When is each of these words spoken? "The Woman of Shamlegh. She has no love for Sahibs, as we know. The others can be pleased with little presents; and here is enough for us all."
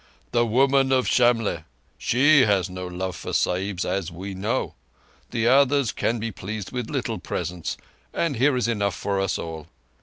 "The 0.31 0.47
Woman 0.47 0.91
of 0.91 1.07
Shamlegh. 1.07 1.63
She 1.99 2.41
has 2.41 2.71
no 2.71 2.87
love 2.87 3.15
for 3.15 3.33
Sahibs, 3.33 3.85
as 3.85 4.11
we 4.11 4.33
know. 4.33 4.73
The 5.29 5.45
others 5.47 5.91
can 5.91 6.17
be 6.17 6.31
pleased 6.31 6.71
with 6.71 6.89
little 6.89 7.19
presents; 7.19 7.77
and 8.11 8.37
here 8.37 8.57
is 8.57 8.67
enough 8.67 8.95
for 8.95 9.19
us 9.21 9.37
all." 9.37 9.67